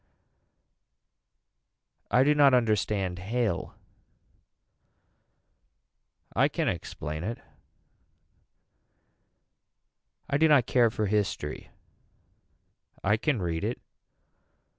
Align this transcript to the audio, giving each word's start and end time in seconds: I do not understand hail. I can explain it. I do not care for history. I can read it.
I 2.09 2.23
do 2.23 2.33
not 2.33 2.55
understand 2.55 3.19
hail. 3.19 3.75
I 6.35 6.47
can 6.47 6.67
explain 6.67 7.23
it. 7.23 7.37
I 10.27 10.37
do 10.37 10.47
not 10.47 10.65
care 10.65 10.89
for 10.89 11.05
history. 11.05 11.69
I 13.03 13.15
can 13.15 13.43
read 13.43 13.63
it. 13.63 13.79